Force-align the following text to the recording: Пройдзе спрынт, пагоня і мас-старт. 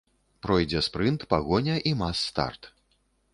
Пройдзе 0.45 0.81
спрынт, 0.87 1.25
пагоня 1.33 1.77
і 1.91 1.93
мас-старт. 2.01 2.73